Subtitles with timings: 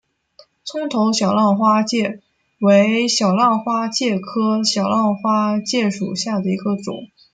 [0.65, 2.21] 葱头小浪花介
[2.59, 7.11] 为小浪花介科小浪花介属下的一个种。